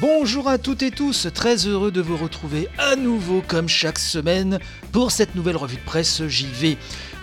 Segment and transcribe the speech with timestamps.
[0.00, 4.60] Bonjour à toutes et tous, très heureux de vous retrouver à nouveau comme chaque semaine
[4.92, 6.78] pour cette nouvelle revue de presse JV.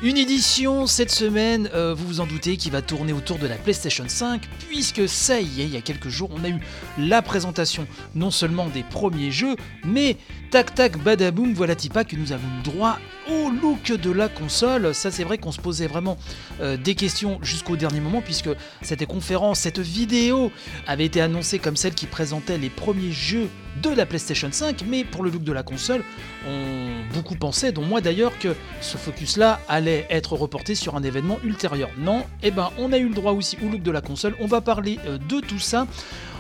[0.06, 3.56] Une édition cette semaine, euh, vous vous en doutez, qui va tourner autour de la
[3.56, 6.60] PlayStation 5, puisque ça y est, il y a quelques jours, on a eu
[7.00, 10.18] la présentation non seulement des premiers jeux, mais
[10.52, 13.00] tac tac badaboum, voilà Tipa que nous avons droit
[13.32, 14.94] au look de la console.
[14.94, 16.20] Ça c'est vrai qu'on se posait vraiment
[16.62, 18.52] euh, des questions jusqu'au dernier moment, puisque
[18.84, 20.52] cette conférence, cette vidéo
[20.86, 23.50] avait été annoncée comme celle qui présentait les premiers jeux
[23.82, 26.04] de la PlayStation 5, mais pour le look de la console,
[26.48, 31.40] on beaucoup pensé, dont moi d'ailleurs, que ce focus-là allait être reporté sur un événement
[31.44, 31.90] ultérieur.
[31.98, 34.48] Non, eh ben on a eu le droit aussi au look de la console, on
[34.48, 35.88] va parler euh, de tout ça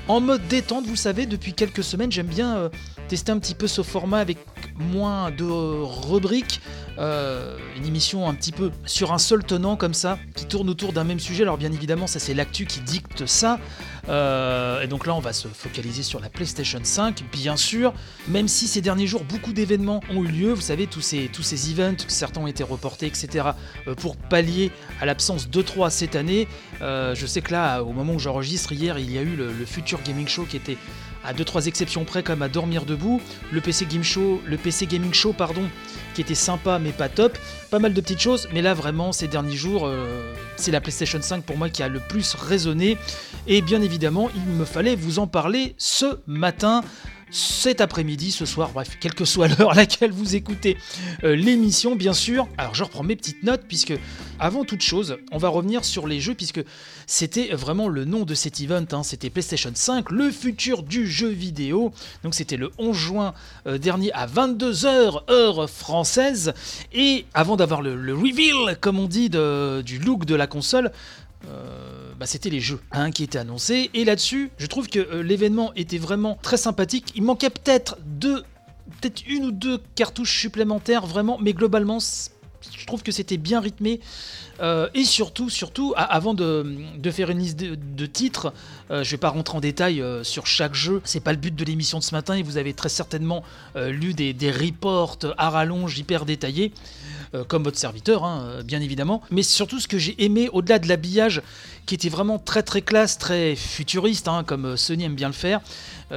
[0.08, 2.70] en mode détente, vous savez, depuis quelques semaines, j'aime bien euh,
[3.08, 4.38] tester un petit peu ce format avec
[4.78, 6.62] moins de rubriques,
[6.98, 10.94] euh, une émission un petit peu sur un seul tenant comme ça, qui tourne autour
[10.94, 11.44] d'un même sujet.
[11.44, 13.60] Alors bien évidemment, ça c'est l'actu qui dicte ça.
[14.08, 17.94] Euh, et donc là, on va se focaliser sur la PlayStation 5, bien sûr.
[18.28, 20.54] Même si ces derniers jours, beaucoup d'événements ont eu lieu.
[20.54, 21.30] Vous savez, tous ces,
[21.72, 23.50] events, certains ont été reportés, etc.
[23.88, 26.48] Euh, pour pallier à l'absence de 3 cette année.
[26.82, 29.66] je sais que là, au moment où j'enregistre hier, il y a eu le, le
[29.66, 30.78] Future Gaming Show qui était
[31.26, 33.22] à 2-3 exceptions près comme à dormir debout.
[33.52, 35.64] Le PC Gaming Show, pardon,
[36.14, 37.38] qui était sympa mais pas top.
[37.72, 41.22] Pas mal de petites choses, mais là vraiment ces derniers jours, euh, c'est la PlayStation
[41.22, 42.98] 5 pour moi qui a le plus résonné.
[43.48, 46.82] Et bien évidemment, il me fallait vous en parler ce matin
[47.36, 50.78] cet après-midi, ce soir, bref, quelle que soit l'heure à laquelle vous écoutez
[51.26, 52.48] euh, l'émission, bien sûr.
[52.58, 53.94] Alors je reprends mes petites notes, puisque
[54.40, 56.64] avant toute chose, on va revenir sur les jeux, puisque
[57.08, 59.04] c'était vraiment le nom de cet event, hein.
[59.04, 61.92] c'était PlayStation 5, le futur du jeu vidéo.
[62.24, 63.34] Donc c'était le 11 juin
[63.68, 66.54] euh, dernier à 22h, heure française.
[66.94, 70.92] Et avant d'avoir le, reveal, comme on dit, du look de la console,
[71.50, 73.90] euh, bah, c'était les jeux hein, qui étaient annoncés.
[73.94, 77.12] Et là-dessus, je trouve que euh, l'événement était vraiment très sympathique.
[77.16, 78.44] Il manquait peut-être deux,
[79.02, 84.00] peut-être une ou deux cartouches supplémentaires, vraiment, mais globalement, je trouve que c'était bien rythmé.
[84.62, 86.66] Euh, et surtout, surtout, avant de,
[87.12, 88.54] faire une liste de, titres,
[88.90, 91.02] je je vais pas rentrer en détail sur chaque jeu.
[91.04, 93.44] C'est pas le but de l'émission de ce matin et vous avez très certainement
[93.76, 96.72] lu des, reports à rallonge hyper détaillés.
[97.34, 99.22] Euh, comme votre serviteur, hein, euh, bien évidemment.
[99.32, 101.42] Mais surtout, ce que j'ai aimé, au-delà de l'habillage,
[101.86, 105.34] qui était vraiment très très classe, très futuriste, hein, comme euh, Sony aime bien le
[105.34, 105.62] faire,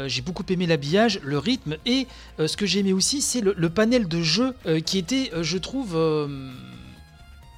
[0.07, 2.07] j'ai beaucoup aimé l'habillage, le rythme, et
[2.39, 4.55] ce que j'ai aimé aussi, c'est le, le, panel de jeu
[4.85, 5.97] qui était, je trouve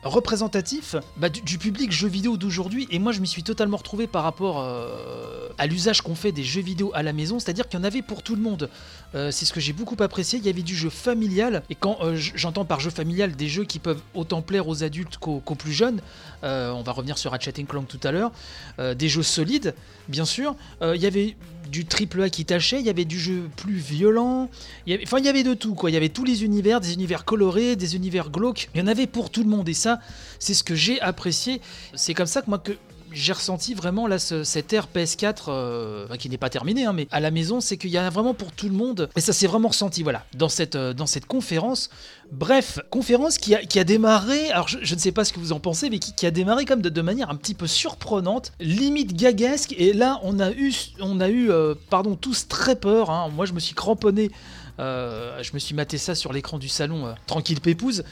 [0.03, 2.89] représentatif bah, du, public jeux vidéo d'aujourd'hui.
[2.91, 6.45] Et moi je m'y suis totalement retrouvé par rapport euh, à l'usage qu'on fait des
[6.45, 7.39] jeux vidéo à la maison.
[7.39, 8.71] C'est à dire qu'il y en avait pour tout le monde.
[9.15, 10.39] Euh, c'est ce que j'ai beaucoup apprécié.
[10.39, 11.63] Il y avait du jeu familial.
[11.69, 15.19] Et quand euh, j'entends par jeu familial des jeux qui peuvent autant plaire aux adultes
[15.19, 16.01] qu'aux plus jeunes
[16.43, 18.33] on va revenir sur Ratchet Clank tout à l'heure
[18.79, 19.75] des jeux solides
[20.09, 21.37] bien sûr il y avait
[21.71, 24.51] du triple A qui tâchait, il y avait du jeu plus violent,
[24.87, 26.45] il y avait, enfin il y avait de tout quoi, il y avait tous les
[26.45, 29.69] univers, des univers colorés, des univers glauques, il y en avait pour tout le monde
[29.69, 30.01] et ça
[30.39, 31.61] c'est ce que j'ai apprécié,
[31.95, 32.73] c'est comme ça que moi que
[33.13, 37.21] j'ai ressenti vraiment là cette ère PS4 euh, qui n'est pas terminée, hein, mais à
[37.21, 39.09] la maison, c'est qu'il y en a vraiment pour tout le monde.
[39.17, 41.91] Et ça s'est vraiment ressenti, voilà, dans cette, euh, dans cette conférence.
[42.33, 45.53] Bref, conférence qui a, qui a démarré, alors je, ne sais pas ce que vous
[45.53, 49.15] en pensez, mais qui, a démarré comme de, de, manière un petit peu surprenante, limite
[49.15, 49.75] gaguesque.
[49.77, 53.11] Et là, on a eu, on a eu euh, pardon, tous très peur.
[53.11, 53.31] Hein.
[53.35, 54.31] Moi, je me suis cramponné.
[54.79, 58.05] je me suis maté ça sur l'écran du salon, tranquille pépouse,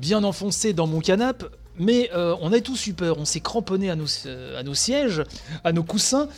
[0.00, 1.46] bien enfoncé dans mon canapé.
[1.78, 4.74] Mais euh, on a tous eu peur, on s'est cramponné à nos, euh, à nos
[4.74, 5.22] sièges,
[5.64, 6.28] à nos coussins,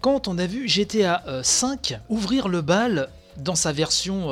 [0.00, 4.28] quand on a vu GTA 5 euh, ouvrir le bal dans sa version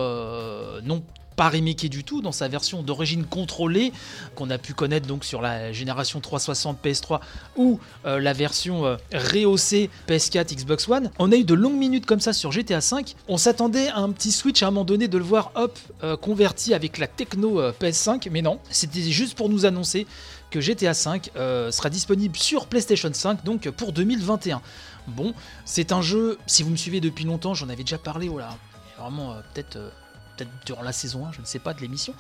[0.85, 1.03] non
[1.35, 3.91] pas remaké du tout, dans sa version d'origine contrôlée,
[4.37, 7.21] qu'on a pu connaître donc sur la génération 360 PS3
[7.57, 11.11] ou la version rehaussée PS4 Xbox One.
[11.19, 13.17] On a eu de longues minutes comme ça sur GTA 5.
[13.27, 15.77] On s'attendait à un petit switch à un moment donné de le voir hop
[16.21, 20.07] converti avec la techno PS5, mais non, c'était juste pour nous annoncer
[20.53, 24.61] que GTA V euh, sera disponible sur PlayStation 5 donc pour 2021.
[25.09, 25.35] Bon,
[25.65, 28.57] c'est un jeu, si vous me suivez depuis longtemps, j'en avais déjà parlé, voilà,
[28.99, 29.91] vraiment euh, peut-être euh,
[30.37, 32.15] peut-être durant la saison 1, je ne sais pas, de l'émission.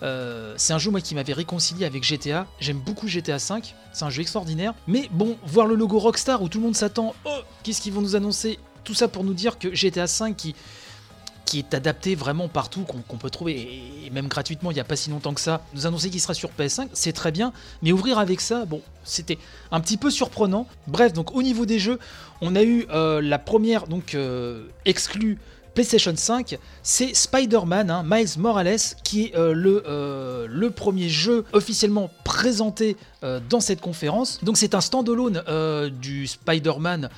[0.00, 2.46] c'est un jeu moi qui m'avait réconcilié avec GTA.
[2.60, 4.72] J'aime beaucoup GTA 5, c'est un jeu extraordinaire.
[4.86, 8.00] Mais bon, voir le logo Rockstar où tout le monde s'attend, oh, qu'est-ce qu'ils vont
[8.00, 8.58] nous annoncer?
[8.84, 10.54] Tout ça pour nous dire que GTA 5 qui
[11.48, 14.96] qui est adapté vraiment partout, qu'on peut trouver, et même gratuitement il n'y a pas
[14.96, 18.18] si longtemps que ça, nous annoncer qu'il sera sur PS5, c'est très bien, mais ouvrir
[18.18, 19.38] avec ça, bon, c'était
[19.72, 20.66] un petit peu surprenant.
[20.88, 21.98] Bref, donc au niveau des jeux,
[22.42, 25.38] on a eu euh, la première donc euh, exclue
[25.78, 31.44] PlayStation 5, c'est Spider-Man, hein, Miles Morales, qui est euh, le, euh, le premier jeu
[31.52, 34.42] officiellement présenté euh, dans cette conférence.
[34.42, 35.40] Donc c'est un standalone
[36.00, 37.08] du Spider-Man,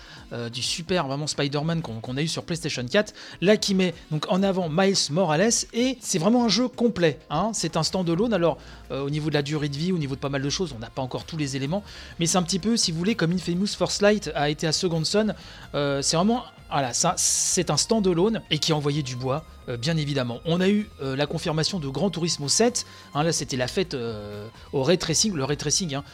[0.53, 3.95] du super vraiment Spider-Man qu'on a eu sur PlayStation 4, là qui met
[4.29, 7.19] en avant Miles Morales et c'est vraiment un jeu complet.
[7.31, 7.53] Hein.
[7.55, 8.35] C'est un standalone.
[8.35, 8.59] Alors
[8.91, 10.79] au niveau de la durée de vie, au niveau de pas mal de choses, on
[10.79, 11.83] n'a pas encore tous les éléments,
[12.19, 14.73] mais c'est un petit peu, si vous voulez, comme Infamous First Light a été à
[14.73, 15.35] Second Son.
[15.73, 19.97] c'est vraiment voilà, ça, c'est un standalone et qui a envoyé du bois, euh, bien
[19.97, 20.41] évidemment.
[20.45, 22.87] On a eu euh, la confirmation de Grand Turismo 7.
[23.15, 26.05] Hein, là, c'était la fête euh, au ray tracing, le ray tracing, hein,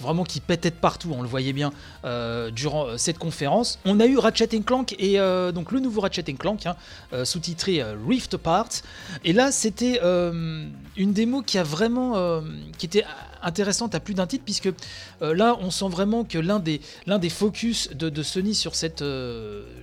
[0.00, 1.12] vraiment qui pétait de partout.
[1.12, 1.72] On le voyait bien
[2.52, 3.78] durant cette conférence.
[3.84, 5.18] On a eu Ratchet Clank et
[5.52, 6.76] donc le nouveau Ratchet Clank, hein,
[7.24, 8.68] sous-titré Rift Apart.
[9.24, 12.42] Et là, c'était une démo qui a vraiment,
[12.78, 13.04] qui était
[13.42, 14.70] intéressante à plus d'un titre, puisque
[15.20, 19.04] là, on sent vraiment que l'un des, des focus de, Sony sur cette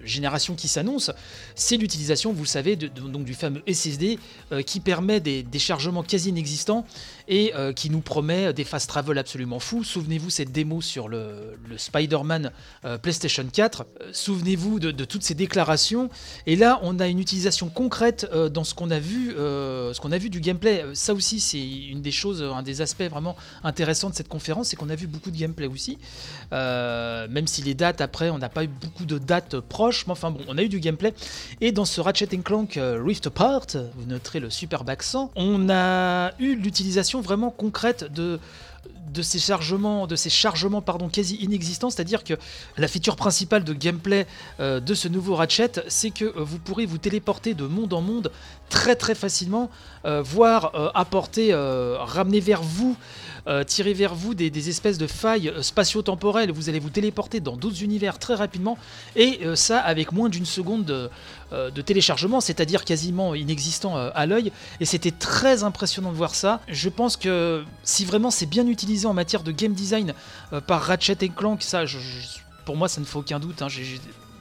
[0.04, 1.12] génération qui s'annonce,
[1.56, 2.90] c'est l'utilisation, vous le savez, de,
[3.24, 4.20] du fameux SSD
[4.52, 6.86] euh, qui permet des, des, chargements quasi inexistants
[7.30, 9.84] et qui nous promet des fast travel absolument fous.
[9.84, 12.52] Souvenez-vous cette démo sur le, Spider-Man
[13.02, 13.86] PlayStation 4.
[14.12, 16.10] Souvenez-vous de, toutes ces déclarations.
[16.48, 20.18] Et là, on a une utilisation concrète dans ce qu'on a vu, ce qu'on a
[20.18, 20.84] vu du gameplay.
[20.94, 24.76] Ça aussi, c'est une des choses, un des aspects vraiment intéressant de cette conférence, c'est
[24.76, 25.98] qu'on a vu beaucoup de gameplay aussi.
[26.54, 30.14] Euh, même si les dates après, on n'a pas eu beaucoup de dates proches, mais
[30.14, 31.14] enfin bon, on a eu du gameplay.
[31.62, 36.32] Et dans ce Ratchet Clank euh, Rift Apart, vous noterez le superbe accent, on a
[36.40, 38.40] eu l'utilisation vraiment concrète de
[39.22, 42.36] ces chargements, de ces chargements pardon, quasi inexistants, c'est-à-dire que
[42.78, 44.28] la feature principale de gameplay
[44.60, 48.32] euh, de ce nouveau Ratchet, c'est que vous pourrez vous téléporter de monde en monde
[48.70, 49.70] très très facilement,
[50.04, 52.96] voire apporter, ramener vers vous
[53.50, 56.52] euh, tirer vers vous des, espèces de failles euh, spatio-temporelles.
[56.52, 58.78] Vous allez vous téléporter dans d'autres univers très rapidement,
[59.16, 64.52] et euh, ça avec moins d'une seconde de, téléchargement, c'est-à-dire quasiment inexistant à l'œil.
[64.80, 66.62] Et c'était très impressionnant de voir ça.
[66.68, 70.14] Je pense que si vraiment c'est bien utilisé en matière de game design
[70.68, 71.86] par Ratchet Clank, ça,
[72.66, 73.64] pour moi, ça ne fait aucun doute.
[73.64, 73.68] Hein.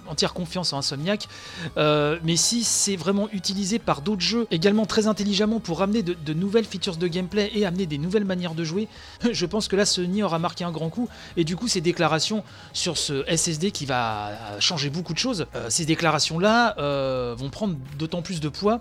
[0.08, 1.28] Entière confiance en Insomniac.
[1.76, 6.32] Euh, mais si c'est vraiment utilisé par d'autres jeux également très intelligemment pour amener de,
[6.32, 8.88] nouvelles features de gameplay et amener des nouvelles manières de jouer,
[9.32, 11.08] je pense que là Sony aura marqué un grand coup.
[11.36, 15.66] Et du coup, ces déclarations sur ce SSD qui va changer beaucoup de choses, euh,
[15.70, 18.80] ces déclarations-là euh, vont prendre d'autant plus de poids.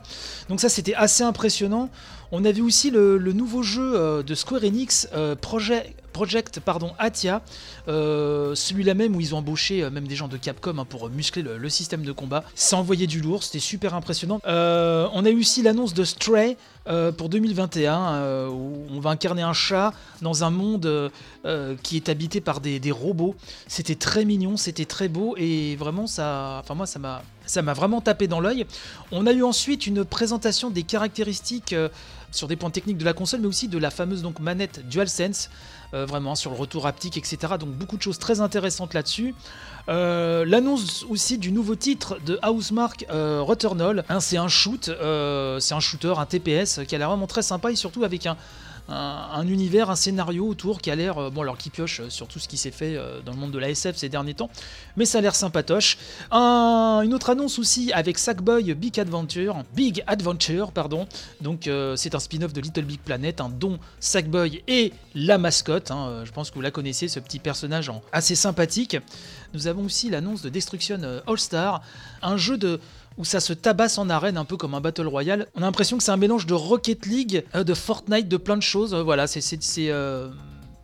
[0.50, 1.89] Donc ça, c'était assez impressionnant.
[2.31, 5.07] On a vu aussi le, nouveau jeu de Square Enix,
[5.41, 7.44] Project Project pardon, Atia,
[7.88, 11.12] euh, celui-là même où ils ont embauché euh, même des gens de Capcom hein, pour
[11.12, 12.44] muscler le, système de combat.
[12.56, 14.41] Ça envoyait du lourd, c'était super impressionnant.
[14.47, 16.57] Euh, on a eu aussi l'annonce de Stray
[17.17, 21.11] pour 2021, où on va incarner un chat dans un monde
[21.83, 23.35] qui est habité par des, robots.
[23.67, 27.73] C'était très mignon, c'était très beau et vraiment ça, enfin moi ça m'a, ça m'a
[27.73, 28.65] vraiment tapé dans l'œil.
[29.11, 31.75] On a eu ensuite une présentation des caractéristiques
[32.31, 35.49] sur des points techniques de la console, mais aussi de la fameuse donc manette DualSense.
[35.93, 37.53] Euh, vraiment sur le retour haptique, etc.
[37.57, 39.33] Donc beaucoup de choses très intéressantes là-dessus.
[39.87, 44.03] Euh, l'annonce aussi du nouveau titre de Housemark euh, Returnal.
[44.09, 47.71] Hein, c'est un shoot, c'est un shooter, un TPS qui a l'air vraiment très sympa
[47.71, 48.35] et surtout avec un,
[48.89, 52.27] un, univers, un scénario autour qui a l'air, euh, bon alors qui pioche euh, sur
[52.27, 54.49] tout ce qui s'est fait euh, dans le monde de la SF ces derniers temps,
[54.95, 55.97] mais ça a l'air sympatoche.
[56.31, 61.07] une autre annonce aussi avec Sackboy Big Adventure, Big Adventure, pardon.
[61.41, 65.91] Donc c'est un spin-off de Little Big Planet, un dont Sackboy est la mascotte.
[65.91, 66.23] Hein.
[66.25, 68.97] je pense que vous la connaissez, ce petit personnage assez sympathique.
[69.53, 71.81] Nous avons aussi l'annonce de Destruction All Star,
[72.21, 72.79] un jeu de
[73.18, 75.47] où ça se tabasse en arène un peu comme un Battle Royale.
[75.56, 78.57] On a l'impression que c'est un mélange de Rocket League, euh, de Fortnite, de plein
[78.57, 78.94] de choses.
[78.94, 79.42] Euh, voilà, c'est
[79.90, 80.30] euh,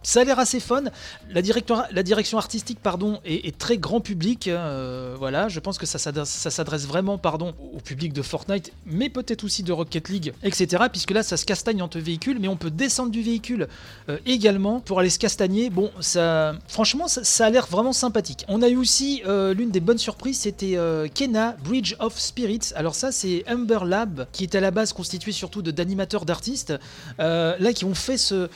[0.04, 0.84] ça a l'air assez fun.
[1.30, 4.48] La, direction artistique pardon, est, très grand public.
[4.48, 9.44] Euh, voilà, je pense que ça s'adresse vraiment pardon, au public de Fortnite, mais peut-être
[9.44, 10.84] aussi de Rocket League, etc.
[10.92, 13.68] Puisque là, ça se castagne entre véhicules, mais on peut descendre du véhicule
[14.10, 15.70] euh, également pour aller se castagner.
[15.70, 18.46] Bon, ça, franchement, ça, a l'air vraiment sympathique.
[18.48, 20.78] On a eu aussi euh, l'une des bonnes surprises, c'était
[21.16, 22.74] Kena Bridge of Spirits.
[22.76, 26.74] Alors ça, c'est Humber Lab, qui est à la base constitué surtout d'animateurs d'artistes,
[27.20, 28.50] là qui ont fait ce,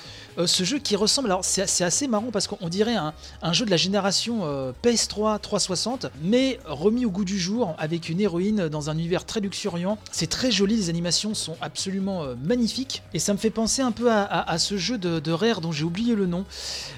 [0.46, 4.72] jeu qui ressemble c'est assez marrant parce qu'on dirait un, jeu de la génération euh,
[4.84, 9.40] PS3 360, mais remis au goût du jour avec une héroïne dans un univers très
[9.40, 9.98] luxuriant.
[10.12, 13.92] C'est très joli, les animations sont absolument euh, magnifiques et ça me fait penser un
[13.92, 16.46] peu à, ce jeu de, Rare dont j'ai oublié le nom.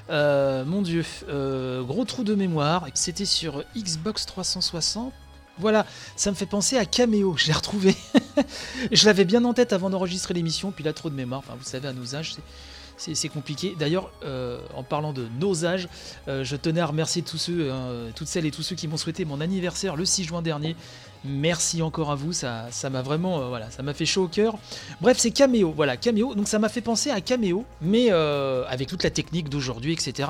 [0.10, 2.88] Euh, mon dieu, gros trou de mémoire.
[2.94, 5.14] C'était sur Xbox 360.
[5.60, 7.94] Voilà, ça me fait penser à Cameo, je l'ai retrouvé.
[8.92, 11.90] je l'avais bien en tête avant d'enregistrer l'émission, puis là trop de mémoire, vous savez
[11.90, 12.36] à nos âges,
[13.00, 13.76] c'est compliqué.
[13.78, 15.88] D'ailleurs, euh, en parlant de nos âges,
[16.28, 18.98] euh, je tenais à remercier tous ceux, hein, toutes celles et tous ceux qui m'ont
[18.98, 20.76] souhaité mon anniversaire le 6 juin dernier.
[21.26, 24.58] Merci encore à vous, ça, m'a vraiment, voilà, ça fait chaud au cœur.
[25.02, 26.34] Bref, c'est Cameo, voilà, Cameo.
[26.34, 30.30] Donc ça m'a fait penser à Cameo, mais avec toute la technique d'aujourd'hui, etc.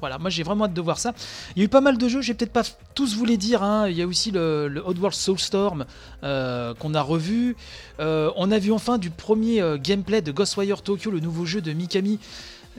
[0.00, 1.12] voilà, moi j'ai vraiment hâte de voir ça.
[1.56, 2.62] Il y a eu pas mal de jeux, j'ai peut-être pas
[2.94, 3.62] tous vous les dire.
[3.62, 3.88] Hein.
[3.88, 5.84] Il y a aussi le, le Oddworld Soulstorm
[6.24, 7.56] euh, qu'on a revu.
[8.00, 11.60] Euh, on a vu enfin du premier euh, gameplay de Ghostwire Tokyo, le nouveau jeu
[11.60, 12.18] de Mikami.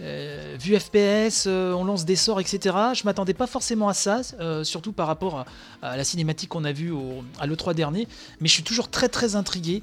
[0.02, 2.76] Euh, vu FPS, euh, on lance des sorts, etc.
[2.94, 5.46] Je m'attendais pas forcément à ça, euh, surtout par rapport
[5.82, 6.94] à, la cinématique qu'on a vue
[7.40, 8.08] à l'E3 dernier,
[8.40, 9.82] mais je suis toujours très très intrigué.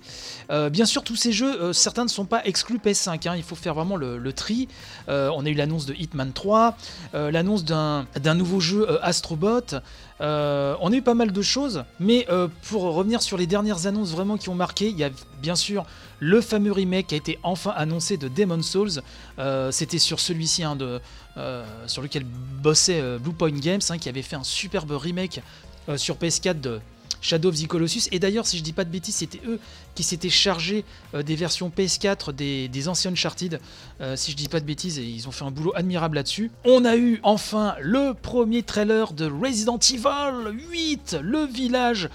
[0.70, 3.34] bien sûr, tous ces jeux, certains ne sont pas exclus PS5, hein.
[3.36, 4.68] il faut faire vraiment le, tri.
[5.08, 6.76] on a eu l'annonce de Hitman 3,
[7.14, 9.80] l'annonce d'un nouveau jeu Astrobot.
[10.20, 12.26] On a eu pas mal de choses, mais
[12.62, 15.84] pour revenir sur les dernières annonces vraiment qui ont marqué, il y a bien sûr
[16.20, 19.02] le fameux remake qui a été enfin annoncé de Demon Souls.
[19.38, 20.78] Euh, c'était sur celui-ci hein,
[21.36, 25.40] euh, sur lequel bossait euh, Bluepoint Games, hein, qui avait fait un superbe remake
[25.96, 26.80] sur PS4 de
[27.20, 28.08] Shadow of the Colossus.
[28.12, 29.58] Et d'ailleurs, si je dis pas de bêtises, c'était eux
[29.94, 33.60] qui s'étaient chargés des versions PS4 des, des anciens Uncharted.
[34.14, 36.50] si je dis pas de bêtises, ils ont fait un boulot admirable là-dessus.
[36.64, 42.08] On a eu enfin le premier trailer de Resident Evil 8, le village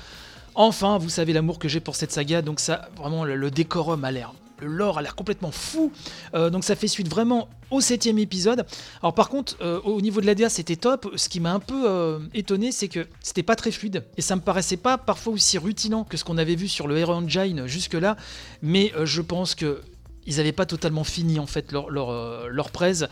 [0.55, 4.11] Enfin, vous savez l'amour que j'ai pour cette saga, donc ça, vraiment, le, décorum a
[4.11, 5.91] l'air le lore a l'air complètement fou.
[6.33, 8.65] Euh, donc ça fait suite vraiment au septième épisode.
[9.01, 11.11] Alors par contre, euh, au niveau de l'ADA, c'était top.
[11.15, 14.03] Ce qui m'a un peu euh, étonné, c'est que c'était pas très fluide.
[14.17, 16.97] Et ça me paraissait pas parfois aussi rutilant que ce qu'on avait vu sur le
[16.97, 18.17] Hero Engine jusque-là.
[18.61, 19.81] Mais je pense que
[20.27, 23.05] ils n'avaient pas totalement fini en fait leur, leur, euh, presse.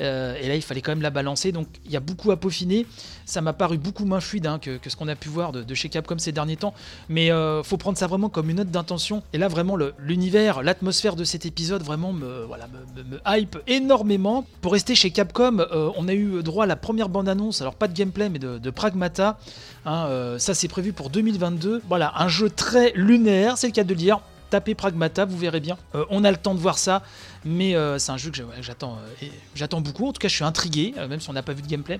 [0.00, 1.52] Euh, et là il fallait quand même la balancer.
[1.52, 2.86] Donc il y a beaucoup à peaufiner.
[3.26, 5.88] Ça m'a paru beaucoup moins fluide hein, que, ce qu'on a pu voir de, chez
[5.88, 6.74] Capcom ces derniers temps.
[7.08, 9.22] Mais euh, faut prendre ça vraiment comme une note d'intention.
[9.32, 14.46] Et là vraiment l'univers l'atmosphère de cet épisode vraiment me, voilà, me, hype énormément.
[14.60, 15.64] Pour rester chez Capcom
[15.96, 18.70] on a eu droit à la première bande annonce alors pas de gameplay mais de,
[18.70, 19.38] Pragmata
[19.84, 23.90] hein, ça c'est prévu pour 2022 voilà un jeu très lunaire c'est le cas de
[23.90, 24.20] le dire
[24.54, 25.76] tapez Pragmata, vous verrez bien.
[25.96, 27.02] Euh, on a le temps de voir ça,
[27.44, 30.06] mais euh, c'est un jeu que j'attends euh, j'attends beaucoup.
[30.06, 31.98] En tout cas, je suis intrigué, même si on n'a pas vu de gameplay.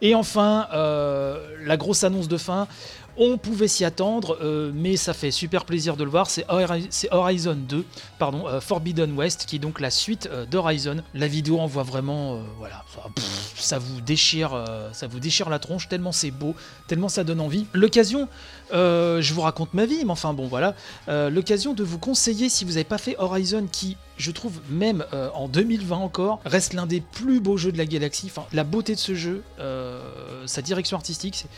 [0.00, 2.68] Et enfin, la grosse annonce de fin.
[3.16, 6.30] On pouvait s'y attendre, euh, mais ça fait super plaisir de le voir.
[6.30, 6.46] C'est
[7.10, 7.84] Horizon 2,
[8.18, 11.02] pardon, euh, Forbidden West, qui est donc la suite euh, d'Horizon.
[11.14, 12.84] La vidéo en voit vraiment, voilà,
[13.56, 16.54] ça vous déchire, ça vous déchire la tronche tellement c'est beau,
[16.86, 17.66] tellement ça donne envie.
[17.72, 18.28] L'occasion,
[18.72, 20.74] je vous raconte ma vie, mais enfin bon, voilà,
[21.08, 25.48] l'occasion de vous conseiller si vous n'avez pas fait Horizon, qui je trouve même en
[25.48, 28.30] 2020 encore, reste l'un des plus beaux jeux de la galaxie.
[28.52, 29.42] La beauté de ce jeu,
[30.46, 31.48] sa direction artistique, c'est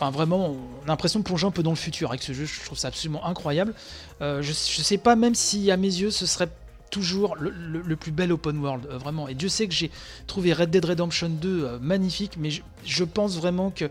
[0.00, 2.46] Enfin, vraiment, on a l'impression de plonger un peu dans le futur avec ce jeu.
[2.46, 3.74] Je trouve ça absolument incroyable.
[4.22, 6.48] Euh, je, ne sais pas même si, à mes yeux, ce serait
[6.90, 9.28] toujours le, plus bel open world, euh, vraiment.
[9.28, 9.90] Et Dieu sait que j'ai
[10.26, 13.90] trouvé Red Dead Redemption 2 euh, magnifique, mais je, pense vraiment que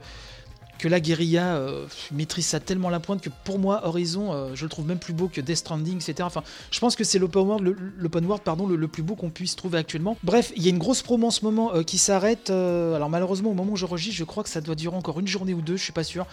[0.80, 4.64] que la guérilla euh, maîtrise ça tellement la pointe que pour moi Horizon euh, je
[4.64, 7.42] le trouve même plus beau que Death Stranding etc enfin je pense que c'est l'open
[7.42, 10.18] world world pardon le, plus beau qu'on puisse trouver actuellement.
[10.24, 13.52] Bref il y a une grosse promo en ce moment euh, qui s'arrête alors malheureusement
[13.52, 15.62] au moment où je registre je crois que ça doit durer encore une journée ou
[15.62, 16.26] deux je suis pas sûr.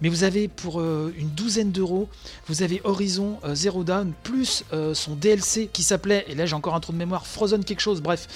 [0.00, 2.08] Mais vous avez pour une douzaine d'euros
[2.48, 6.80] vous avez Horizon Zero Dawn plus son DLC qui s'appelait et là j'ai encore un
[6.80, 8.28] trou de mémoire Frozen quelque chose bref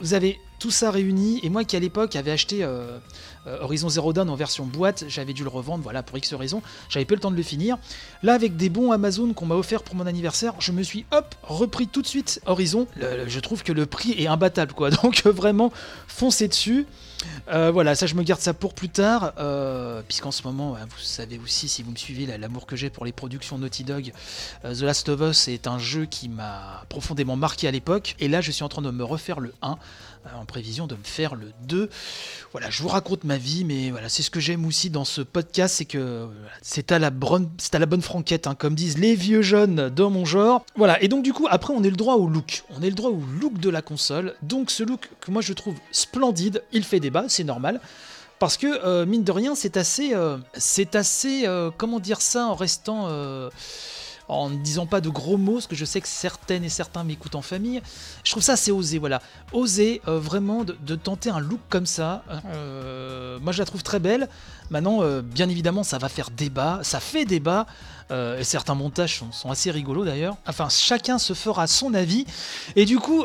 [0.00, 2.98] vous avez tout ça réuni et moi qui à l'époque avait acheté euh,
[3.60, 7.04] Horizon Zero Dawn en version boîte, j'avais dû le revendre, voilà, pour X raisons, j'avais
[7.04, 7.76] peu le temps de le finir.
[8.22, 11.34] Là, avec des bons Amazon qu'on m'a offert pour mon anniversaire, je me suis, hop,
[11.42, 12.86] repris tout de suite Horizon.
[12.96, 14.88] je trouve que le prix est imbattable, quoi.
[15.02, 15.70] Donc, vraiment,
[16.08, 16.86] foncez dessus.
[17.48, 21.02] Euh, voilà, ça je me garde ça pour plus tard, euh, puisqu'en ce moment, vous
[21.02, 24.12] savez aussi, si vous me suivez, l'amour que j'ai pour les productions Naughty Dog,
[24.62, 28.42] The Last of Us est un jeu qui m'a profondément marqué à l'époque, et là
[28.42, 29.78] je suis en train de me refaire le 1,
[30.38, 31.90] en prévision de me faire le 2.
[32.52, 35.20] Voilà, je vous raconte ma vie, mais voilà, c'est ce que j'aime aussi dans ce
[35.20, 36.28] podcast, c'est que
[36.62, 37.50] c'est à la bonne,
[38.00, 40.64] franquette, hein, comme disent les vieux jeunes dans mon genre.
[40.76, 42.64] Voilà, et donc du coup, après, on est le droit au look.
[42.70, 44.34] On est le droit au look de la console.
[44.42, 47.80] Donc ce look que moi je trouve splendide, il fait débat, c'est normal.
[48.38, 50.14] Parce que, euh, mine de rien, c'est assez.
[50.14, 51.46] Euh, c'est assez.
[51.46, 53.08] Euh, comment dire ça en restant
[54.28, 57.04] en ne disant pas de gros mots, parce que je sais que certaines et certains
[57.04, 57.82] m'écoutent en famille.
[58.24, 59.20] Je trouve ça assez osé, voilà.
[59.52, 62.24] Oser euh, vraiment de, tenter un look comme ça.
[62.46, 64.28] Euh, moi, je la trouve très belle.
[64.70, 67.66] Maintenant, euh, bien évidemment, ça va faire débat, ça fait débat.
[68.10, 70.36] et certains montages sont, assez rigolos d'ailleurs.
[70.46, 72.24] Enfin, chacun se fera son avis.
[72.76, 73.24] Et du coup,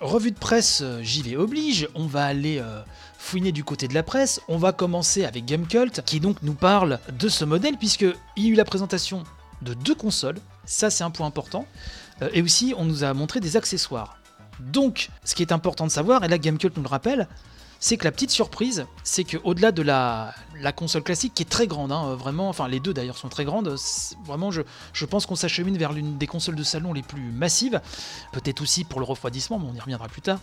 [0.00, 1.88] revue de presse, j'y vais oblige.
[1.94, 2.62] On va aller
[3.18, 4.40] fouiner du côté de la presse.
[4.48, 8.06] On va commencer avec Gamecult, qui donc nous parle de ce modèle, puisque
[8.36, 9.24] il y a eu la présentation
[9.62, 11.66] de deux consoles, ça c'est un point important,
[12.22, 14.16] euh, et aussi on nous a montré des accessoires.
[14.60, 17.28] Donc, ce qui est important de savoir, et là Gamecult nous le rappelle,
[17.82, 20.34] c'est que la petite surprise, c'est que au-delà de la,
[20.76, 23.74] console classique qui est très grande, hein, vraiment, enfin les deux d'ailleurs sont très grandes,
[24.24, 24.60] vraiment je,
[24.92, 27.80] je pense qu'on s'achemine vers l'une des consoles de salon les plus massives,
[28.32, 30.38] peut-être aussi pour le refroidissement, mais on y reviendra plus tard.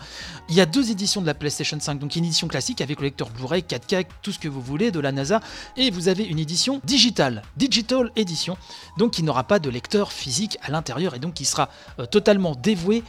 [0.50, 3.06] Il y a deux éditions de la PlayStation 5, donc une édition classique avec le
[3.06, 5.40] lecteur Blu-ray, 4K, tout ce que vous voulez de la NASA,
[5.78, 8.58] et vous avez une édition digitale, Digital Edition,
[8.98, 12.56] donc qui n'aura pas de lecteur physique à l'intérieur et donc qui sera euh, totalement
[12.56, 13.04] dévoué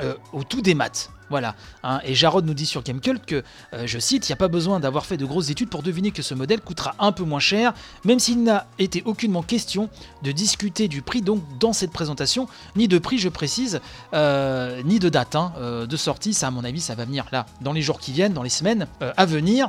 [0.00, 1.10] euh, au tout des maths.
[1.30, 1.54] Voilà.
[1.84, 2.00] Hein.
[2.04, 4.80] Et Jarod nous dit sur Gamecult que, euh, je cite, il n'y a pas besoin
[4.80, 7.72] d'avoir fait de grosses études pour deviner que ce modèle coûtera un peu moins cher,
[8.04, 9.88] même s'il n'a été aucunement question
[10.22, 13.80] de discuter du prix donc dans cette présentation, ni de prix, je précise,
[14.12, 16.34] euh, ni de date hein, euh, de sortie.
[16.34, 18.50] Ça, à mon avis, ça va venir là, dans les jours qui viennent, dans les
[18.50, 19.68] semaines à venir.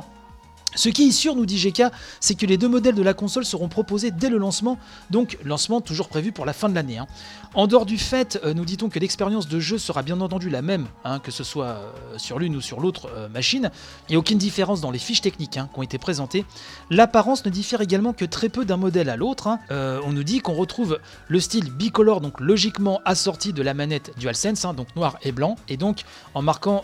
[0.74, 1.84] Ce qui est sûr, nous dit GK,
[2.20, 4.78] c'est que les deux modèles de la console seront proposés dès le lancement,
[5.10, 6.98] donc lancement toujours prévu pour la fin de l'année.
[6.98, 7.06] Hein.
[7.54, 10.62] En dehors du fait, euh, nous dit-on que l'expérience de jeu sera bien entendu la
[10.62, 13.70] même, hein, que ce soit euh, sur l'une ou sur l'autre euh, machine,
[14.10, 16.46] a aucune différence dans les fiches techniques hein, qui ont été présentées.
[16.88, 19.48] L'apparence ne diffère également que très peu d'un modèle à l'autre.
[19.70, 20.98] on nous dit qu'on retrouve
[21.28, 25.76] le style bicolore, donc logiquement assorti de la manette DualSense, donc noir et blanc, et
[25.76, 26.02] donc
[26.34, 26.82] en marquant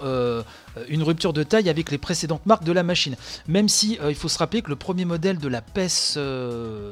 [0.88, 3.16] une rupture de taille avec les précédentes marques de la machine.
[3.46, 6.18] Même si il faut se rappeler que le premier modèle de la PS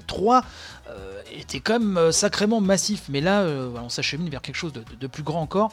[0.06, 0.44] 3
[0.88, 3.04] euh, était quand même euh, sacrément massif.
[3.08, 5.72] Mais là, euh, on s'achemine vers quelque chose de, plus grand encore.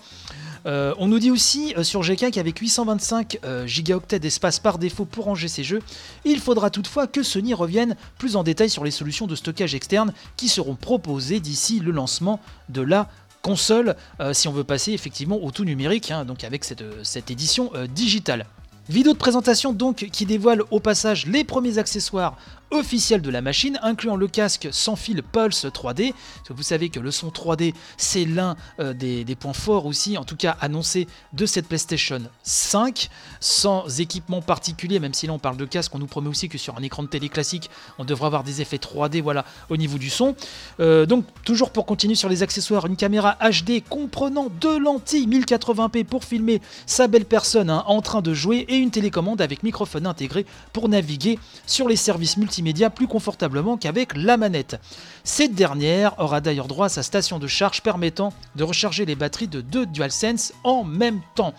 [0.65, 5.63] on nous dit aussi sur GK qu'avec 825 gigaoctets d'espace par défaut pour ranger ses
[5.63, 5.81] jeux,
[6.23, 10.13] il faudra toutefois que Sony revienne plus en détail sur les solutions de stockage externe
[10.37, 12.39] qui seront proposées d'ici le lancement
[12.69, 13.09] de la
[13.43, 13.95] console,
[14.31, 18.47] si on veut passer effectivement au tout numérique, hein, donc avec cette, cette édition digitale.
[18.89, 22.37] Vidéo de présentation donc qui dévoile au passage les premiers accessoires
[22.73, 26.13] officiels de la machine, incluant le casque sans fil Pulse 3D.
[26.49, 30.35] vous savez que le son 3D, c'est l'un euh, des, points forts aussi, en tout
[30.35, 35.65] cas annoncé de cette PlayStation 5, sans équipement particulier, même si là on parle de
[35.65, 38.43] casque, on nous promet aussi que sur un écran de télé classique, on devrait avoir
[38.43, 40.35] des effets 3D voilà, au niveau du son.
[40.79, 46.05] Euh, donc toujours pour continuer sur les accessoires, une caméra HD comprenant deux lentilles 1080p
[46.05, 50.07] pour filmer sa belle personne hein, en train de jouer et une télécommande avec microphone
[50.07, 52.62] intégré pour naviguer sur les services multimédia
[52.93, 54.79] plus confortablement qu'avec la manette.
[55.23, 59.47] Cette dernière aura d'ailleurs droit à sa station de charge permettant de recharger les batteries
[59.47, 61.53] de deux DualSense en même temps.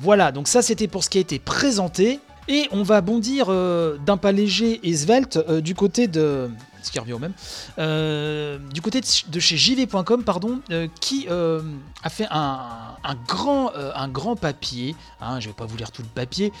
[0.00, 2.20] Voilà, donc ça c'était pour ce qui a été présenté.
[2.48, 6.48] Et on va bondir euh, d'un pas léger et svelte euh, du côté de,
[6.86, 7.32] ce qui revient au même,
[7.78, 11.60] euh, du côté de chez jv.com, pardon, euh, qui euh,
[12.02, 12.94] a fait un,
[13.26, 16.52] grand, un grand papier, hein, je vais pas vous lire tout le papier,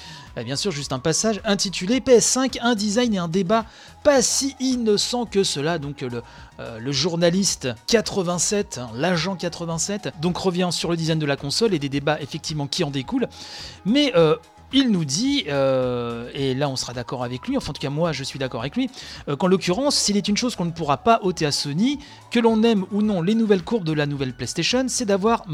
[0.44, 3.64] bien sûr juste un passage intitulé PS5, un design et un débat
[4.02, 6.22] pas si innocent que cela, donc le,
[6.78, 11.78] le journaliste 87, hein, l'agent 87, donc revient sur le design de la console et
[11.78, 13.28] des débats effectivement qui en découlent,
[13.84, 14.12] mais
[14.72, 17.90] il nous dit, euh, et là on sera d'accord avec lui, enfin en tout cas
[17.90, 18.90] moi je suis d'accord avec lui,
[19.28, 21.98] euh, qu'en l'occurrence, s'il est une chose qu'on ne pourra pas ôter à Sony,
[22.30, 25.46] que l'on aime ou non les nouvelles courbes de la nouvelle PlayStation, c'est d'avoir,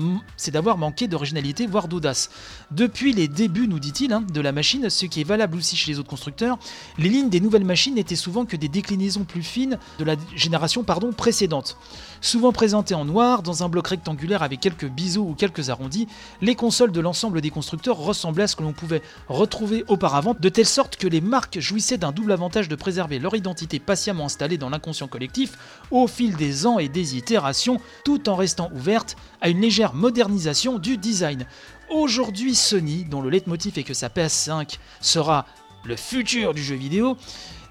[0.78, 2.30] manqué d'originalité, voire d'audace.
[2.70, 5.92] Depuis les débuts, nous dit-il, hein, de la machine, ce qui est valable aussi chez
[5.92, 6.58] les autres constructeurs,
[6.98, 10.84] les lignes des nouvelles machines n'étaient souvent que des déclinaisons plus fines de la génération
[10.84, 11.76] pardon, précédente.
[12.20, 16.06] Souvent présentées en noir, dans un bloc rectangulaire avec quelques biseaux ou quelques arrondis,
[16.40, 20.48] les consoles de l'ensemble des constructeurs ressemblaient à ce que l'on pouvait retrouver auparavant, de
[20.48, 24.58] telle sorte que les marques jouissaient d'un double avantage de préserver leur identité patiemment installée
[24.58, 25.58] dans l'inconscient collectif
[25.90, 30.78] au fil des ans et des itérations, tout en restant ouverte à une légère modernisation
[30.78, 31.46] du design.
[31.90, 35.46] Aujourd'hui, Sony, dont le leitmotiv est que sa PS5 sera
[35.84, 37.16] le futur du jeu vidéo,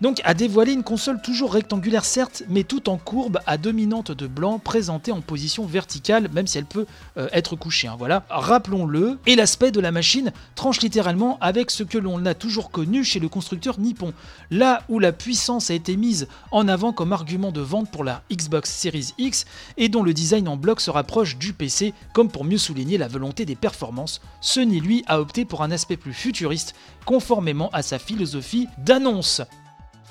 [0.01, 4.27] donc a dévoilé une console toujours rectangulaire certes, mais tout en courbe à dominante de
[4.27, 6.87] blanc présentée en position verticale, même si elle peut
[7.17, 7.87] euh, être couchée.
[7.87, 9.19] Hein, voilà, rappelons-le.
[9.27, 13.19] Et l'aspect de la machine tranche littéralement avec ce que l'on a toujours connu chez
[13.19, 14.13] le constructeur nippon.
[14.49, 18.23] Là où la puissance a été mise en avant comme argument de vente pour la
[18.31, 19.45] Xbox Series X
[19.77, 23.07] et dont le design en bloc se rapproche du PC, comme pour mieux souligner la
[23.07, 26.73] volonté des performances, Sony lui a opté pour un aspect plus futuriste,
[27.05, 29.41] conformément à sa philosophie d'annonce.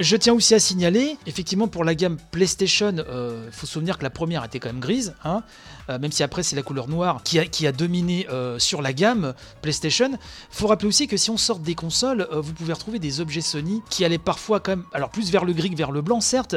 [0.00, 3.98] Je tiens aussi à signaler, effectivement, pour la gamme PlayStation, il euh, faut se souvenir
[3.98, 5.42] que la première était quand même grise, hein,
[5.90, 9.34] euh, même si après c'est la couleur noire qui a, dominé euh, sur la gamme
[9.60, 10.08] PlayStation.
[10.12, 10.18] Il
[10.56, 13.82] faut rappeler aussi que si on sort des consoles, vous pouvez retrouver des objets Sony
[13.90, 16.56] qui allaient parfois quand même, alors plus vers le gris que vers le blanc, certes,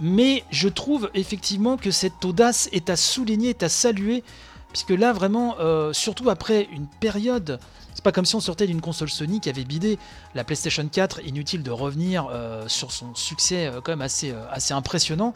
[0.00, 4.24] mais je trouve effectivement que cette audace est à souligner, est à saluer
[4.72, 5.54] Puisque là, vraiment,
[5.92, 7.60] surtout après une période
[7.94, 9.98] c'est pas comme si on sortait d'une console Sony qui avait bidé
[10.34, 14.44] la PlayStation 4, inutile de revenir euh, sur son succès euh, quand même assez, euh,
[14.50, 15.32] assez impressionnant.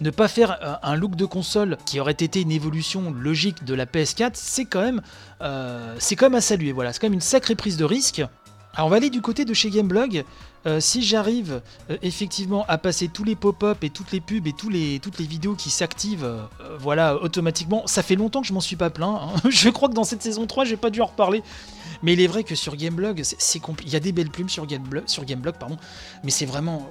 [0.00, 3.86] Ne pas faire un look de console qui aurait été une évolution logique de la
[3.86, 5.00] PS4, c'est quand même,
[5.40, 6.72] quand même à saluer.
[6.72, 8.22] Voilà, c'est quand même une sacrée prise de risque.
[8.74, 10.24] Alors on va aller du côté de chez Gameblog.
[10.80, 11.62] si j'arrive
[12.02, 15.54] effectivement à passer tous les pop-up et toutes les pubs et les, toutes les vidéos
[15.54, 16.28] qui s'activent
[16.78, 19.20] voilà, automatiquement, ça fait longtemps que je m'en suis pas plaint.
[19.22, 19.40] Hein.
[19.50, 21.42] je crois que dans cette saison 3, j'ai pas dû en reparler.
[22.02, 23.60] Mais il est vrai que sur Gameblog, c'est.
[23.84, 25.76] Il y a des belles plumes sur Gameblog, sur Gameblog pardon,
[26.24, 26.90] mais c'est vraiment.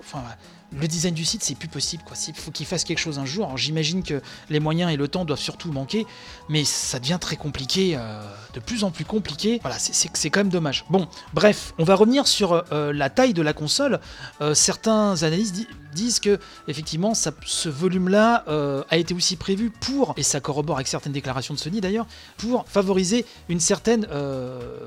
[0.74, 2.04] Le design du site, c'est plus possible.
[2.06, 2.16] Quoi.
[2.28, 3.58] Il faut qu'il fasse quelque chose un jour.
[3.58, 6.06] J'imagine que les moyens et le temps doivent surtout manquer,
[6.50, 8.22] mais ça devient très compliqué, euh,
[8.54, 9.60] de plus en plus compliqué.
[9.62, 10.86] Voilà, c'est quand même dommage.
[10.90, 14.00] Bon, bref, on va revenir sur euh, la taille de la console.
[14.40, 18.46] Euh, certains analystes disent que effectivement, ce volume-là
[18.90, 22.06] a été aussi prévu pour, et ça corrobore avec certaines déclarations de Sony d'ailleurs,
[22.38, 24.08] pour favoriser une certaine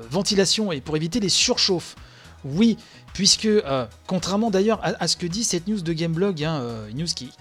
[0.09, 1.95] ventilation et pour éviter les surchauffes.
[2.43, 2.77] Oui,
[3.15, 6.99] puisque, euh, contrairement d'ailleurs à, ce que dit cette news de Gameblog, hein, euh, une
[6.99, 7.31] news qui,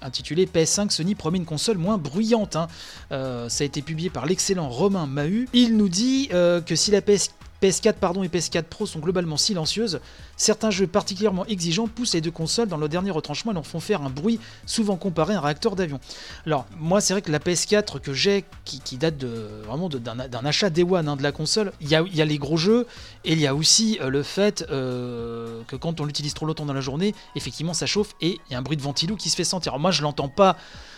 [0.00, 2.54] intitulée PS5, Sony promet une console moins bruyante.
[2.54, 2.68] Hein.
[3.10, 5.48] Euh, ça a été publié par l'excellent Romain Mahu.
[5.52, 7.30] Il nous dit que si la PS
[7.62, 10.00] PS4 pardon, et PS4 Pro sont globalement silencieuses.
[10.36, 13.80] Certains jeux particulièrement exigeants poussent les deux consoles dans le dernier retranchement et leur font
[13.80, 16.00] faire un bruit souvent comparé à un réacteur d'avion.
[16.46, 20.70] Alors, moi, c'est vrai que la PS4 que j'ai, qui, date de, vraiment d'un achat
[20.70, 22.86] Day One hein, de la console, il y a, les gros jeux
[23.24, 26.66] et il y a aussi euh, le fait euh, que quand on l'utilise trop longtemps
[26.66, 29.30] dans la journée, effectivement, ça chauffe et il y a un bruit de ventilo qui
[29.30, 29.72] se fait sentir.
[29.72, 30.56] Alors, moi, je l'entends pas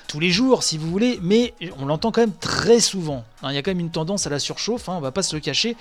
[0.08, 3.24] tous les jours, si vous voulez, mais on l'entend quand même très souvent.
[3.42, 5.22] Hein, il y a quand même une tendance à la surchauffe, hein, on va pas
[5.22, 5.76] se le cacher.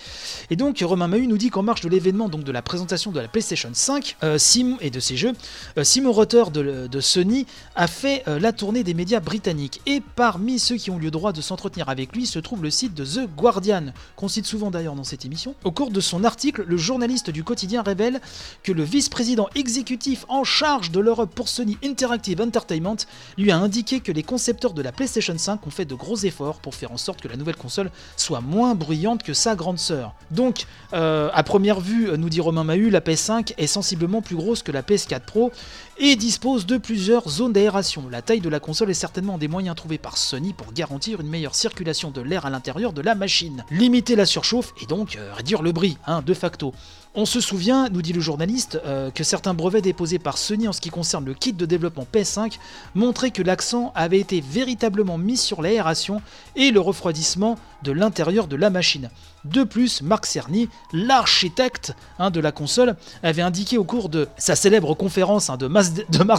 [0.52, 3.20] Et donc, Romain Mahu nous dit qu'en marge de l'événement, donc de la présentation de
[3.20, 4.38] la PlayStation 5, euh,
[4.82, 5.34] et de ses jeux,
[5.78, 9.82] euh, Simon Rotter de, Sony a fait euh, la tournée des médias britanniques.
[9.86, 12.94] Et parmi ceux qui ont eu droit de s'entretenir avec lui se trouve le site
[12.94, 15.56] de The Guardian, qu'on cite souvent d'ailleurs dans cette émission.
[15.64, 18.20] Au cours de son article, le journaliste du quotidien révèle
[18.64, 22.98] que le vice-président exécutif en charge de l'Europe pour Sony Interactive Entertainment
[23.38, 26.58] lui a indiqué que les concepteurs de la PlayStation 5 ont fait de gros efforts
[26.58, 30.16] pour faire en sorte que la nouvelle console soit moins bruyante que sa grande sœur.
[30.32, 34.64] Donc, euh, à première vue, nous dit Romain Mahu, la PS5 est sensiblement plus grosse
[34.64, 35.52] que la PS4 Pro
[36.00, 38.06] et dispose de plusieurs zones d'aération.
[38.10, 41.30] La taille de la console est certainement des moyens trouvés par Sony pour garantir une
[41.30, 43.66] meilleure circulation de l'air à l'intérieur de la machine.
[43.70, 46.74] Limiter la surchauffe et donc euh, réduire le bruit, hein, de facto.
[47.20, 50.72] On se souvient, nous dit le journaliste, euh, que certains brevets déposés par Sony en
[50.72, 52.60] ce qui concerne le kit de développement PS5
[52.94, 56.22] montraient que l'accent avait été véritablement mis sur l'aération
[56.56, 59.10] et le refroidissement de l'intérieur de la machine.
[59.46, 64.56] De plus, Marc Cerny, l'architecte hein, de la console, avait indiqué au cours de sa
[64.56, 65.92] célèbre conférence hein, de, mars,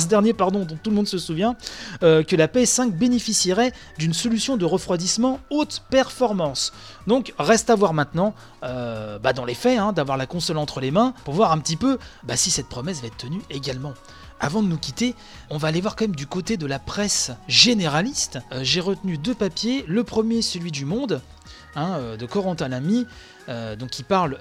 [0.08, 1.56] dernier, dont tout le monde se souvient,
[2.02, 6.72] euh, que la PS5 bénéficierait d'une solution de refroidissement haute performance.
[7.06, 10.80] Donc reste à voir maintenant, euh, bah, dans les faits, hein, d'avoir la console entre
[10.80, 13.94] les mains pour voir un petit peu bah, si cette promesse va être tenue également.
[14.40, 15.14] Avant de nous quitter,
[15.50, 18.38] on va aller voir quand même du côté de la presse généraliste.
[18.52, 19.84] Euh, j'ai retenu deux papiers.
[19.88, 21.20] Le premier, celui du Monde,
[21.74, 23.06] hein, euh, de Corentin Lamy,
[23.48, 24.38] euh, qui parle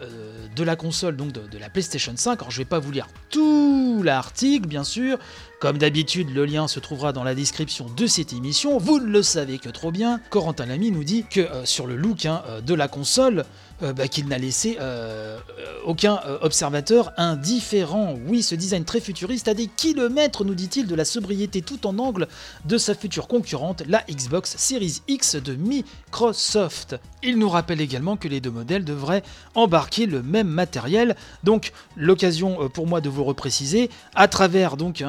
[0.56, 2.42] de la console, donc de, la PlayStation 5.
[2.42, 5.18] Alors je vais pas vous lire tout l'article, bien sûr.
[5.60, 8.78] Comme d'habitude, le lien se trouvera dans la description de cette émission.
[8.78, 10.20] Vous ne le savez que trop bien.
[10.30, 13.46] Corentin Lamy nous dit que sur le look hein, de la console,
[13.84, 15.38] euh, bah, qu'il n'a laissé euh,
[15.86, 18.16] aucun euh, observateur indifférent.
[18.26, 22.00] Oui, ce design très futuriste a des kilomètres, nous dit-il, de la sobriété tout en
[22.00, 22.28] angle
[22.66, 26.96] de sa future concurrente, la Xbox Series X de Microsoft.
[27.22, 29.22] Il nous rappelle également que les deux modèles devraient
[29.54, 35.04] embarquer le même matériel, donc l'occasion pour moi de vous repréciser à travers donc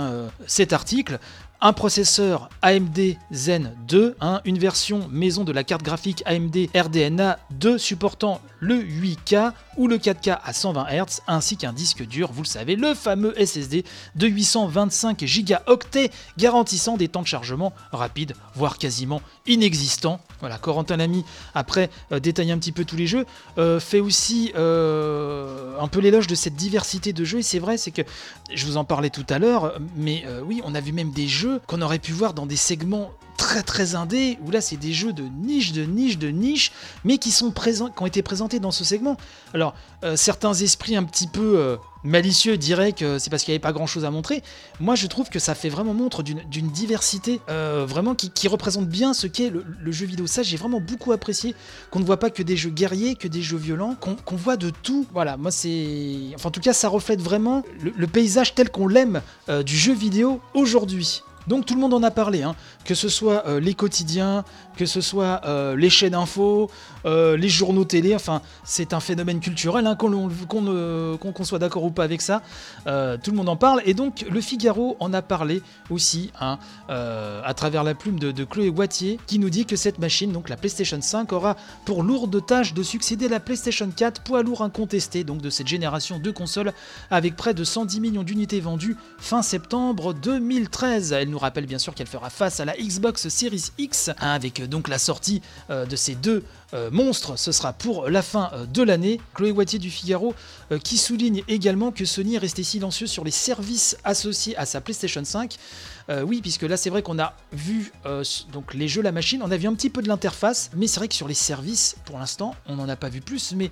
[0.46, 1.18] cet article
[1.61, 7.38] un processeur AMD Zen 2, hein, une version maison de la carte graphique AMD RDNA
[7.51, 12.42] 2 supportant le 8K ou le 4K à 120 Hz, ainsi qu'un disque dur, vous
[12.42, 13.85] le savez, le fameux SSD
[14.16, 15.77] de 825 Go
[16.37, 20.21] garantissant des temps de chargement rapides, voire quasiment inexistants.
[20.40, 23.27] Voilà, Corentin Lamy, après euh, détailler un petit peu tous les jeux,
[23.59, 27.77] euh, fait aussi euh, un peu l'éloge de cette diversité de jeux, et c'est vrai,
[27.77, 28.03] c'est que,
[28.53, 31.48] je vous en parlais tout à l'heure, mais oui, on a vu même des jeux
[31.67, 35.14] qu'on aurait pu voir dans des segments très très indés, où là c'est des jeux
[35.14, 36.72] de niche, de niche, de niche,
[37.05, 39.16] mais qui sont présents, qui ont été présentés dans ce segment.
[39.55, 39.74] Alors
[40.05, 43.62] euh, certains esprits un petit peu euh, malicieux diraient que c'est parce qu'il n'y avait
[43.62, 44.42] pas grand chose à montrer.
[44.81, 49.14] Moi je trouve que ça fait vraiment montre d'une diversité euh, vraiment qui, représente bien
[49.14, 50.27] ce qu'est le, jeu vidéo.
[50.27, 51.55] Ça j'ai vraiment beaucoup apprécié,
[51.90, 54.70] qu'on ne voit pas que des jeux guerriers, que des jeux violents, qu'on voit de
[54.70, 55.07] tout.
[55.12, 56.33] Voilà, moi c'est...
[56.35, 59.22] Enfin en tout cas ça reflète vraiment le, paysage tel qu'on l'aime
[59.64, 61.22] du jeu vidéo aujourd'hui.
[61.48, 62.55] Donc tout le monde en a parlé, hein.
[62.85, 64.43] que ce soit soit euh, les quotidiens,
[64.77, 66.71] que ce soit euh, les chaînes info,
[67.05, 72.05] euh, les journaux télé, enfin c'est un phénomène culturel, hein, qu'on soit d'accord ou pas
[72.05, 72.41] avec ça,
[72.87, 77.53] tout le monde en parle, et donc le Figaro en a parlé aussi, hein, à
[77.55, 80.99] travers la plume de, Chloé Wattier, qui nous dit que cette machine, donc la PlayStation
[81.01, 85.43] 5, aura pour lourde tâche de succéder à la PlayStation 4, poids lourd incontesté, donc
[85.43, 86.73] de cette génération de consoles,
[87.11, 91.12] avec près de 110 millions d'unités vendues fin septembre 2013.
[91.12, 94.62] Elle nous rappelle bien sûr qu'elle fera face à la Xbox Series X, hein, avec
[94.68, 98.66] donc la sortie euh, de ces deux euh, monstres, ce sera pour la fin euh,
[98.66, 99.20] de l'année.
[99.35, 100.35] Chloé Wattier du Figaro
[100.85, 105.24] qui souligne également que Sony est resté silencieux sur les services associés à sa PlayStation
[105.24, 105.57] 5.
[106.26, 107.90] oui, puisque là c'est vrai qu'on a vu
[108.52, 111.00] donc les jeux, la machine, on a vu un petit peu de l'interface, mais c'est
[111.00, 113.54] vrai que sur les services, pour l'instant, on n'en a pas vu plus.
[113.57, 113.70] Mais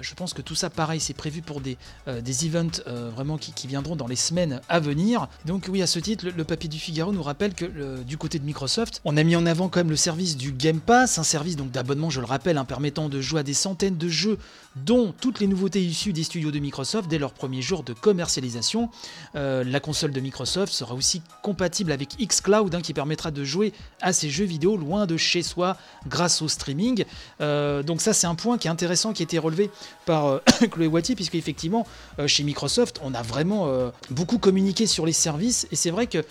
[0.00, 3.96] je pense que tout ça, pareil, c'est prévu pour des, des events vraiment qui, viendront
[3.96, 5.28] dans les semaines à venir.
[5.44, 8.44] Donc oui, à ce titre, le, papier du Figaro nous rappelle que du côté de
[8.44, 11.56] Microsoft, on a mis en avant quand même le service du Game Pass, un service
[11.56, 14.38] donc d'abonnement, je le rappelle, hein, permettant de jouer à des centaines de jeux,
[14.76, 18.90] dont toutes les nouveautés issues des studios de Microsoft dès leur premier jour de commercialisation.
[19.34, 23.72] Euh, la console de Microsoft sera aussi compatible avec xCloud, hein, qui permettra de jouer
[24.00, 27.04] à ces jeux vidéo loin de chez soi grâce au streaming.
[27.40, 29.69] Euh, donc ça, c'est un point qui est intéressant, qui a été relevé
[30.06, 30.38] par euh,
[30.70, 31.86] Chloé Wattier, puisque effectivement,
[32.26, 36.24] chez Microsoft, on a vraiment beaucoup communiqué sur les services, et c'est vrai que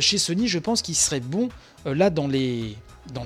[0.00, 1.48] chez Sony, je pense qu'il serait bon,
[1.84, 2.76] là, dans les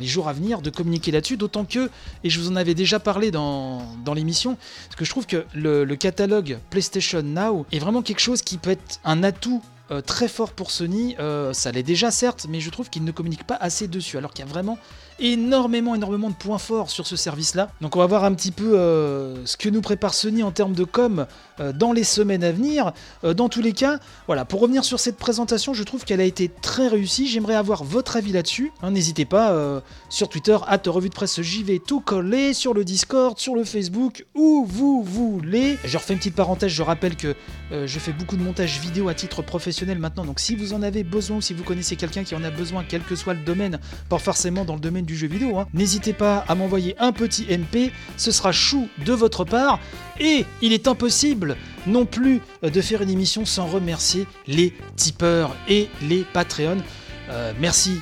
[0.03, 1.91] jours à venir de communiquer là-dessus, d'autant que,
[2.25, 4.57] et je vous en avais déjà parlé dans, dans l'émission,
[4.87, 8.71] parce que je trouve que le, catalogue PlayStation Now est vraiment quelque chose qui peut
[8.71, 11.17] être un atout euh, très fort pour Sony.
[11.19, 14.33] Euh, ça l'est déjà certes, mais je trouve qu'il ne communique pas assez dessus, alors
[14.33, 14.79] qu'il y a vraiment
[15.19, 17.71] énormément, énormément de points forts sur ce service-là.
[17.81, 20.75] Donc on va voir un petit peu euh, ce que nous prépare Sony en termes
[20.75, 21.27] de com
[21.75, 22.93] dans les semaines à venir.
[23.23, 26.49] Dans tous les cas, voilà, pour revenir sur cette présentation, je trouve qu'elle a été
[26.49, 27.29] très réussie.
[27.29, 28.73] J'aimerais avoir votre avis là-dessus.
[28.83, 33.39] Hein, n'hésitez pas sur Twitter, à revue de presse vais tout coller, sur le Discord,
[33.39, 35.77] sur le Facebook, où vous voulez.
[35.85, 37.35] Je refais une petite parenthèse, je rappelle que
[37.71, 40.25] je fais beaucoup de montage vidéo à titre professionnel maintenant.
[40.25, 42.85] Donc si vous en avez besoin ou si vous connaissez quelqu'un qui en a besoin,
[42.87, 45.67] quel que soit le domaine, pas forcément dans le domaine du jeu vidéo, hein.
[45.75, 49.79] n'hésitez pas à m'envoyer un petit MP, ce sera chou de votre part.
[50.19, 55.89] Et il est impossible non plus de faire une émission sans remercier les tipeurs et
[56.03, 56.83] les Patreons.
[57.31, 58.01] Euh, merci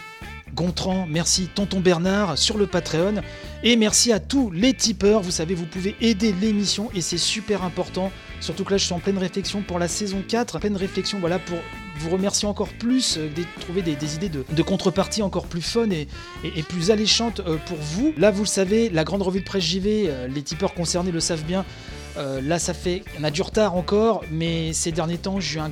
[0.58, 3.22] Gontran, merci Tonton Bernard sur le Patreon.
[3.62, 5.22] Et merci à tous les tipeurs.
[5.22, 8.10] Vous savez, vous pouvez aider l'émission et c'est super important.
[8.40, 10.58] Surtout que là, je suis en pleine réflexion pour la saison 4.
[10.58, 11.58] Pleine réflexion, voilà, pour
[12.00, 16.08] vous remercier encore plus, euh, de trouver des, idées de, contrepartie encore plus fun et,
[16.64, 18.12] plus alléchantes euh, pour vous.
[18.16, 21.20] Là, vous le savez, la grande revue de presse JV, euh, les tipeurs concernés le
[21.20, 21.64] savent bien.
[22.16, 23.04] là, ça fait.
[23.20, 25.62] On a du retard encore, mais ces derniers temps, j'ai eu,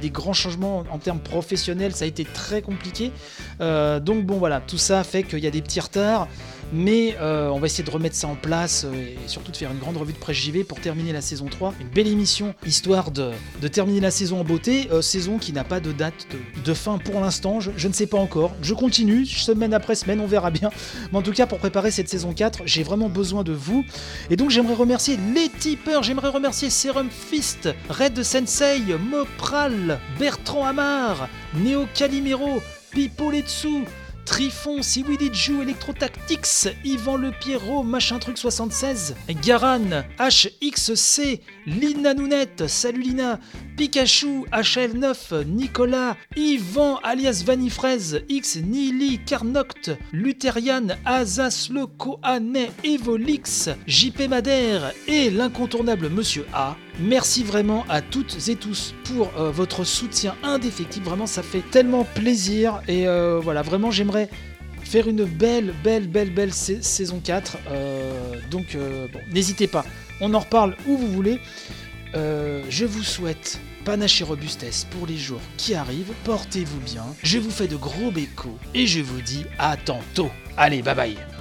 [0.00, 3.12] des grands changements en termes professionnels, ça a été très compliqué.
[3.60, 6.28] donc, bon, voilà, tout ça fait qu'il y a des petits retards.
[6.72, 9.70] Mais euh, on va essayer de remettre ça en place euh, et surtout de faire
[9.70, 11.74] une grande revue de presse JV pour terminer la saison 3.
[11.80, 13.32] Une belle émission histoire de,
[13.70, 14.88] terminer la saison en beauté.
[14.90, 16.26] Euh, saison qui n'a pas de date
[16.64, 17.60] de, fin pour l'instant.
[17.60, 18.52] Je, ne sais pas encore.
[18.62, 20.70] Je continue semaine après semaine, on verra bien.
[21.12, 23.84] Mais en tout cas, pour préparer cette saison 4, j'ai vraiment besoin de vous.
[24.30, 26.02] Et donc j'aimerais remercier les tipeurs.
[26.02, 28.80] J'aimerais remercier Serum Fist, Red Sensei,
[29.10, 33.84] Mopral, Bertrand Amar, Neo Calimero, Pipoletsu,
[34.24, 43.40] Trifon, Siwidiju, Electrotactics, Yvan Le Pierrot, Machin Truc 76, Garan, HXC, Lina Nounette, salut Lina,
[43.82, 54.28] Pikachu, HL9, Nicolas, Yvan alias Vanifraise, X Nili, Carnoct, Lutherian, Azas Le Kohanet, Evolix, JP
[54.28, 56.76] Madère et l'incontournable Monsieur A.
[57.00, 61.06] Merci vraiment à toutes et tous pour euh, votre soutien indéfectible.
[61.06, 62.82] Vraiment, ça fait tellement plaisir.
[62.86, 64.28] Et euh, voilà, vraiment, j'aimerais
[64.84, 67.58] faire une belle, belle, belle, belle saison 4.
[67.72, 68.76] Euh, donc,
[69.12, 69.84] bon, n'hésitez pas.
[70.20, 71.40] On en reparle où vous voulez.
[72.14, 76.12] je vous souhaite panache et robustesse pour les jours qui arrivent.
[76.24, 77.04] Portez-vous bien.
[77.22, 80.30] Je vous fais de gros bécos et je vous dis à tantôt.
[80.56, 81.31] Allez, bye bye.